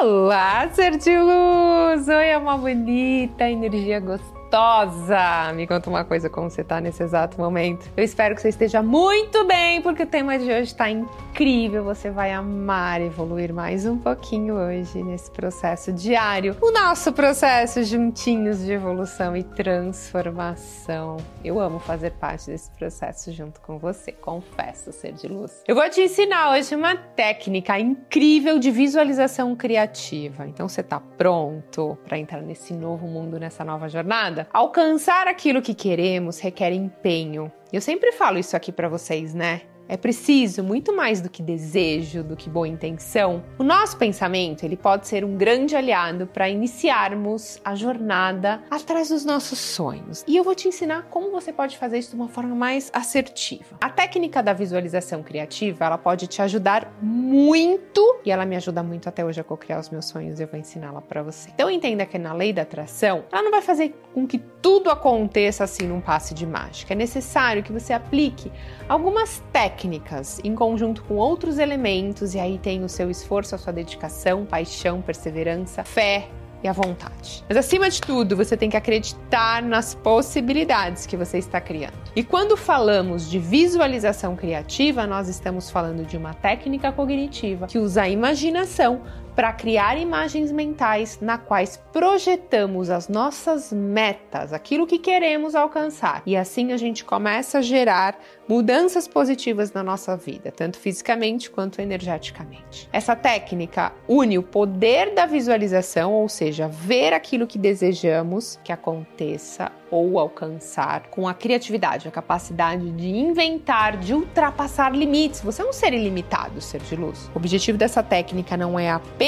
[0.00, 2.06] Olá, ser de luz!
[2.06, 5.52] Oi, uma bonita energia gostosa gostosa!
[5.54, 7.88] Me conta uma coisa, como você tá nesse exato momento.
[7.96, 11.84] Eu espero que você esteja muito bem, porque o tema de hoje está incrível.
[11.84, 16.56] Você vai amar evoluir mais um pouquinho hoje nesse processo diário.
[16.62, 21.18] O nosso processo juntinhos de evolução e transformação.
[21.44, 25.62] Eu amo fazer parte desse processo junto com você, confesso ser de luz.
[25.66, 30.46] Eu vou te ensinar hoje uma técnica incrível de visualização criativa.
[30.46, 34.37] Então você tá pronto para entrar nesse novo mundo, nessa nova jornada?
[34.52, 37.50] Alcançar aquilo que queremos requer empenho.
[37.72, 39.62] Eu sempre falo isso aqui para vocês, né?
[39.88, 43.42] É preciso muito mais do que desejo, do que boa intenção.
[43.58, 49.24] O nosso pensamento, ele pode ser um grande aliado para iniciarmos a jornada atrás dos
[49.24, 50.22] nossos sonhos.
[50.28, 53.78] E eu vou te ensinar como você pode fazer isso de uma forma mais assertiva.
[53.80, 59.08] A técnica da visualização criativa, ela pode te ajudar muito, e ela me ajuda muito
[59.08, 61.48] até hoje a co-criar os meus sonhos, eu vou ensiná-la para você.
[61.54, 65.64] Então entenda que na lei da atração, ela não vai fazer com que tudo aconteça
[65.64, 66.92] assim num passe de mágica.
[66.92, 68.52] É necessário que você aplique
[68.86, 73.72] algumas técnicas em conjunto com outros elementos, e aí tem o seu esforço, a sua
[73.72, 76.28] dedicação, paixão, perseverança, fé,
[76.62, 77.44] e a vontade.
[77.48, 81.94] Mas acima de tudo, você tem que acreditar nas possibilidades que você está criando.
[82.16, 88.02] E quando falamos de visualização criativa, nós estamos falando de uma técnica cognitiva que usa
[88.02, 89.02] a imaginação
[89.38, 96.22] para criar imagens mentais na quais projetamos as nossas metas, aquilo que queremos alcançar.
[96.26, 101.80] E assim a gente começa a gerar mudanças positivas na nossa vida, tanto fisicamente quanto
[101.80, 102.88] energeticamente.
[102.92, 109.70] Essa técnica une o poder da visualização, ou seja, ver aquilo que desejamos que aconteça
[109.90, 115.40] ou alcançar com a criatividade, a capacidade de inventar, de ultrapassar limites.
[115.40, 117.30] Você é um ser ilimitado, ser de luz.
[117.34, 119.27] O objetivo dessa técnica não é apenas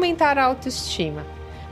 [0.00, 1.26] aumentar a autoestima,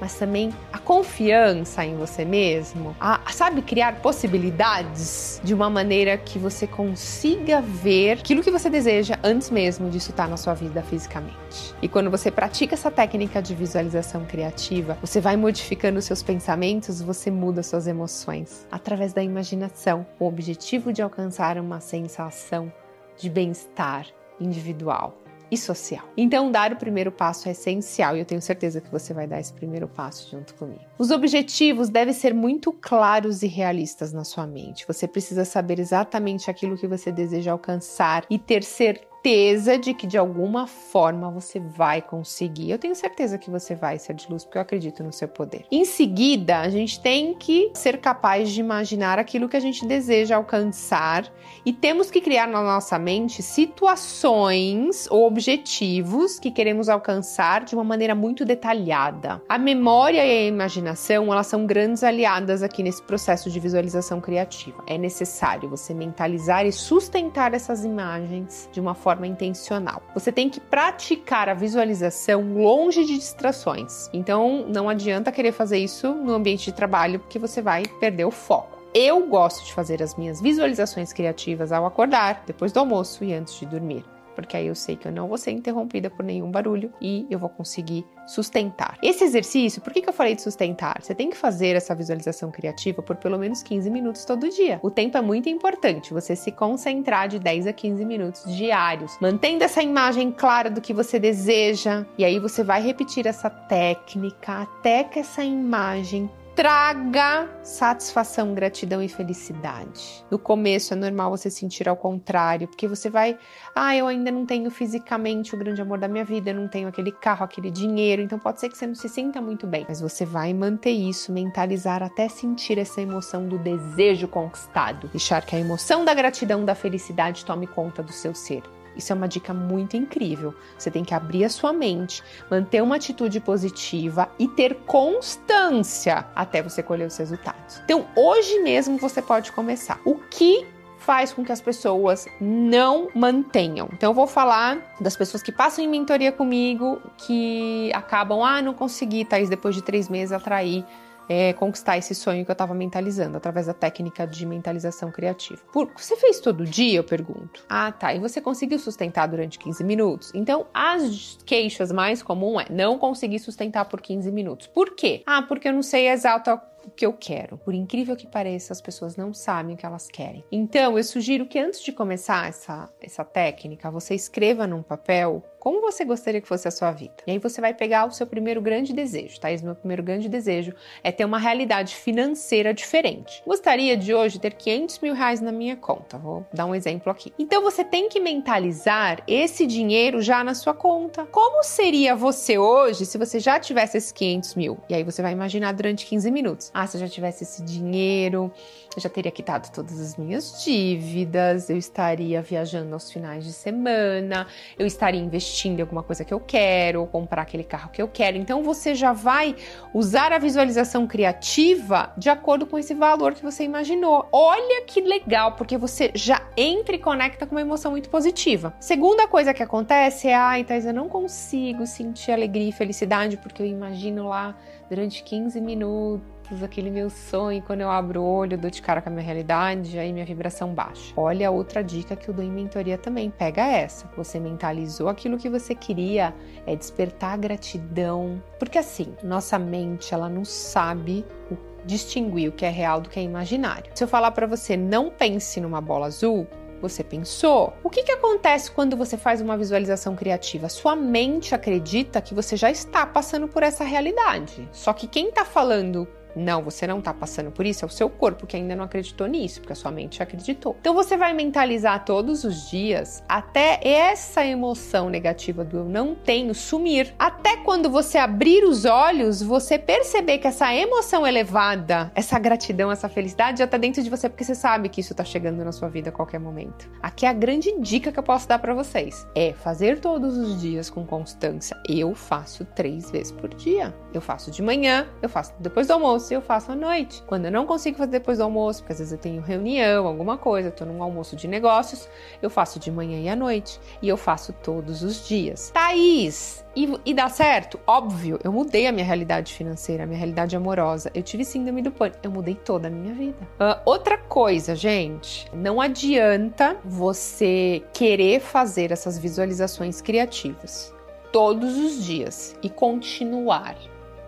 [0.00, 6.38] mas também a confiança em você mesmo, a, sabe, criar possibilidades de uma maneira que
[6.38, 11.74] você consiga ver aquilo que você deseja antes mesmo disso estar na sua vida fisicamente.
[11.82, 17.30] E quando você pratica essa técnica de visualização criativa, você vai modificando seus pensamentos, você
[17.30, 22.72] muda suas emoções através da imaginação, o objetivo de alcançar uma sensação
[23.16, 24.06] de bem-estar
[24.40, 25.23] individual
[25.54, 26.06] e social.
[26.16, 29.40] Então, dar o primeiro passo é essencial e eu tenho certeza que você vai dar
[29.40, 30.82] esse primeiro passo junto comigo.
[30.98, 34.86] Os objetivos devem ser muito claros e realistas na sua mente.
[34.86, 40.06] Você precisa saber exatamente aquilo que você deseja alcançar e ter certeza certeza de que
[40.06, 42.70] de alguma forma você vai conseguir.
[42.70, 45.64] Eu tenho certeza que você vai ser de luz, porque eu acredito no seu poder.
[45.72, 50.36] Em seguida, a gente tem que ser capaz de imaginar aquilo que a gente deseja
[50.36, 51.32] alcançar
[51.64, 57.84] e temos que criar na nossa mente situações ou objetivos que queremos alcançar de uma
[57.84, 59.40] maneira muito detalhada.
[59.48, 64.84] A memória e a imaginação, elas são grandes aliadas aqui nesse processo de visualização criativa.
[64.86, 70.02] É necessário você mentalizar e sustentar essas imagens de uma forma forma intencional.
[70.12, 74.10] Você tem que praticar a visualização longe de distrações.
[74.12, 78.30] Então, não adianta querer fazer isso no ambiente de trabalho, porque você vai perder o
[78.30, 78.82] foco.
[78.92, 83.54] Eu gosto de fazer as minhas visualizações criativas ao acordar, depois do almoço e antes
[83.54, 84.04] de dormir
[84.34, 87.38] porque aí eu sei que eu não vou ser interrompida por nenhum barulho e eu
[87.38, 88.98] vou conseguir sustentar.
[89.02, 91.00] Esse exercício, por que, que eu falei de sustentar?
[91.00, 94.80] Você tem que fazer essa visualização criativa por pelo menos 15 minutos todo dia.
[94.82, 99.64] O tempo é muito importante, você se concentrar de 10 a 15 minutos diários, mantendo
[99.64, 105.04] essa imagem clara do que você deseja, e aí você vai repetir essa técnica até
[105.04, 110.24] que essa imagem traga satisfação, gratidão e felicidade.
[110.30, 113.36] No começo é normal você sentir ao contrário, porque você vai,
[113.74, 116.88] ah, eu ainda não tenho fisicamente o grande amor da minha vida, eu não tenho
[116.88, 120.00] aquele carro, aquele dinheiro, então pode ser que você não se sinta muito bem, mas
[120.00, 125.60] você vai manter isso, mentalizar até sentir essa emoção do desejo conquistado, deixar que a
[125.60, 128.62] emoção da gratidão, da felicidade tome conta do seu ser.
[128.96, 130.54] Isso é uma dica muito incrível.
[130.78, 136.62] Você tem que abrir a sua mente, manter uma atitude positiva e ter constância até
[136.62, 137.80] você colher os resultados.
[137.84, 140.00] Então, hoje mesmo você pode começar.
[140.04, 140.66] O que
[141.04, 143.90] faz com que as pessoas não mantenham.
[143.92, 148.72] Então eu vou falar das pessoas que passam em mentoria comigo, que acabam, ah, não
[148.72, 150.82] consegui, Thaís, depois de três meses atrair
[151.28, 155.60] é, conquistar esse sonho que eu estava mentalizando através da técnica de mentalização criativa.
[155.72, 156.98] Por, você fez todo dia?
[156.98, 157.64] Eu pergunto.
[157.68, 158.14] Ah, tá.
[158.14, 160.32] E você conseguiu sustentar durante 15 minutos?
[160.34, 164.66] Então, as queixas mais comuns é não conseguir sustentar por 15 minutos.
[164.66, 165.22] Por quê?
[165.26, 166.50] Ah, porque eu não sei exato
[166.86, 167.56] o que eu quero.
[167.58, 170.44] Por incrível que pareça, as pessoas não sabem o que elas querem.
[170.50, 175.80] Então, eu sugiro que antes de começar essa, essa técnica, você escreva num papel como
[175.80, 177.14] você gostaria que fosse a sua vida.
[177.26, 179.50] E aí você vai pegar o seu primeiro grande desejo, tá?
[179.50, 183.42] Esse meu primeiro grande desejo é ter uma realidade financeira diferente.
[183.46, 186.18] Gostaria de hoje ter 500 mil reais na minha conta.
[186.18, 187.32] Vou dar um exemplo aqui.
[187.38, 191.24] Então você tem que mentalizar esse dinheiro já na sua conta.
[191.32, 194.78] Como seria você hoje se você já tivesse esses 500 mil?
[194.86, 196.70] E aí você vai imaginar durante 15 minutos.
[196.76, 198.52] Ah, se eu já tivesse esse dinheiro,
[198.96, 204.48] eu já teria quitado todas as minhas dívidas, eu estaria viajando aos finais de semana,
[204.76, 208.08] eu estaria investindo em alguma coisa que eu quero, ou comprar aquele carro que eu
[208.08, 208.36] quero.
[208.36, 209.54] Então você já vai
[209.94, 214.28] usar a visualização criativa de acordo com esse valor que você imaginou.
[214.32, 218.74] Olha que legal, porque você já entra e conecta com uma emoção muito positiva.
[218.80, 223.62] Segunda coisa que acontece é, ai, Thais, eu não consigo sentir alegria e felicidade porque
[223.62, 224.56] eu imagino lá
[224.90, 229.08] durante 15 minutos aquele meu sonho, quando eu abro o olho, dou de cara com
[229.08, 231.12] a minha realidade, aí minha vibração baixa.
[231.16, 234.10] Olha outra dica que eu dou em mentoria também, pega essa.
[234.16, 236.34] Você mentalizou aquilo que você queria,
[236.66, 242.70] é despertar gratidão, porque assim, nossa mente, ela não sabe o distinguir o que é
[242.70, 243.90] real do que é imaginário.
[243.94, 246.46] Se eu falar para você não pense numa bola azul,
[246.80, 247.72] você pensou.
[247.82, 250.68] O que, que acontece quando você faz uma visualização criativa?
[250.68, 254.68] Sua mente acredita que você já está passando por essa realidade.
[254.72, 258.08] Só que quem está falando não, você não está passando por isso, é o seu
[258.08, 260.76] corpo que ainda não acreditou nisso, porque a sua mente acreditou.
[260.80, 266.54] Então você vai mentalizar todos os dias até essa emoção negativa do eu não tenho
[266.54, 267.14] sumir.
[267.18, 273.08] Até quando você abrir os olhos, você perceber que essa emoção elevada, essa gratidão, essa
[273.08, 275.88] felicidade já está dentro de você, porque você sabe que isso está chegando na sua
[275.88, 276.88] vida a qualquer momento.
[277.02, 280.60] Aqui é a grande dica que eu posso dar para vocês: é fazer todos os
[280.60, 281.76] dias com constância.
[281.88, 283.94] Eu faço três vezes por dia.
[284.12, 287.22] Eu faço de manhã, eu faço depois do almoço almoço eu faço à noite.
[287.26, 290.38] Quando eu não consigo fazer depois do almoço, porque às vezes eu tenho reunião, alguma
[290.38, 292.08] coisa, tô num almoço de negócios,
[292.40, 293.78] eu faço de manhã e à noite.
[294.00, 295.70] E eu faço todos os dias.
[295.70, 297.78] Thaís, e, e dá certo?
[297.86, 301.10] Óbvio, eu mudei a minha realidade financeira, a minha realidade amorosa.
[301.14, 303.38] Eu tive síndrome do pânico, eu mudei toda a minha vida.
[303.60, 310.92] Uh, outra coisa, gente, não adianta você querer fazer essas visualizações criativas
[311.32, 313.76] todos os dias e continuar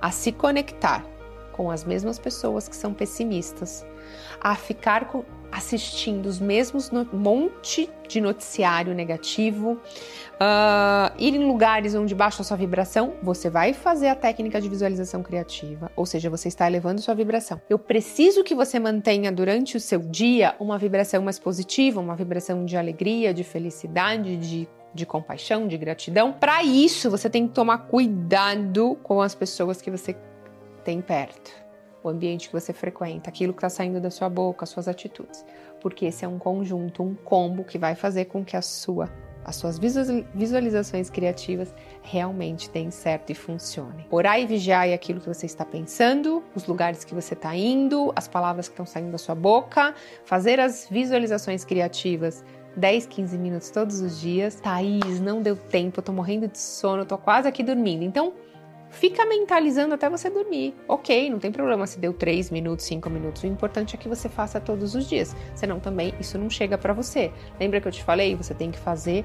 [0.00, 1.04] a se conectar
[1.56, 3.84] com as mesmas pessoas que são pessimistas,
[4.40, 11.94] a ficar com, assistindo os mesmos no, monte de noticiário negativo, uh, ir em lugares
[11.94, 16.28] onde baixa a sua vibração, você vai fazer a técnica de visualização criativa, ou seja,
[16.28, 17.60] você está elevando sua vibração.
[17.70, 22.64] Eu preciso que você mantenha durante o seu dia uma vibração mais positiva, uma vibração
[22.64, 26.32] de alegria, de felicidade, de de compaixão, de gratidão.
[26.32, 30.16] Para isso, você tem que tomar cuidado com as pessoas que você
[30.86, 31.52] tem perto,
[32.00, 35.44] o ambiente que você frequenta, aquilo que está saindo da sua boca, as suas atitudes,
[35.80, 39.10] porque esse é um conjunto, um combo que vai fazer com que a sua
[39.44, 39.78] as suas
[40.34, 41.72] visualizações criativas
[42.02, 44.04] realmente deem certo e funcionem.
[44.10, 48.12] Orar e vigiar é aquilo que você está pensando, os lugares que você está indo,
[48.16, 49.94] as palavras que estão saindo da sua boca,
[50.24, 52.44] fazer as visualizações criativas
[52.76, 54.56] 10, 15 minutos todos os dias.
[54.56, 58.02] Thaís, não deu tempo, eu tô morrendo de sono, eu tô quase aqui dormindo.
[58.02, 58.32] Então,
[58.90, 60.74] Fica mentalizando até você dormir.
[60.88, 63.42] Ok, não tem problema se deu 3 minutos, 5 minutos.
[63.42, 65.36] O importante é que você faça todos os dias.
[65.54, 67.32] Senão também isso não chega para você.
[67.60, 68.34] Lembra que eu te falei?
[68.36, 69.24] Você tem que fazer.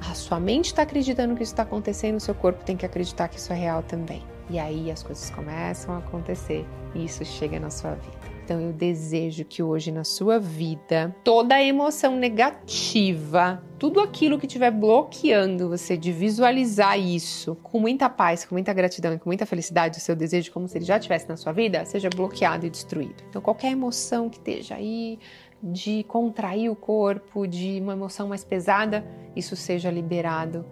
[0.00, 3.28] A sua mente está acreditando que isso está acontecendo, o seu corpo tem que acreditar
[3.28, 4.22] que isso é real também.
[4.50, 8.23] E aí as coisas começam a acontecer e isso chega na sua vida.
[8.44, 14.70] Então eu desejo que hoje na sua vida toda emoção negativa, tudo aquilo que estiver
[14.70, 19.96] bloqueando você de visualizar isso com muita paz, com muita gratidão e com muita felicidade,
[19.96, 23.24] o seu desejo como se ele já estivesse na sua vida, seja bloqueado e destruído.
[23.30, 25.18] Então qualquer emoção que esteja aí
[25.62, 30.66] de contrair o corpo, de uma emoção mais pesada, isso seja liberado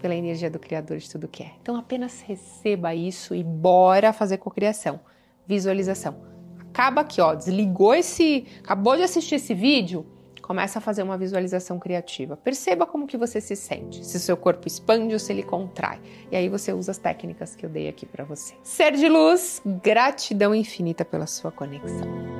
[0.00, 1.54] pela energia do Criador de tudo que é.
[1.60, 5.00] Então apenas receba isso e bora fazer cocriação,
[5.44, 6.29] visualização
[6.70, 10.06] acaba aqui, ó, desligou esse, acabou de assistir esse vídeo,
[10.40, 12.36] começa a fazer uma visualização criativa.
[12.36, 16.00] Perceba como que você se sente, se seu corpo expande ou se ele contrai.
[16.30, 18.54] E aí você usa as técnicas que eu dei aqui para você.
[18.62, 22.39] Ser de luz, gratidão infinita pela sua conexão.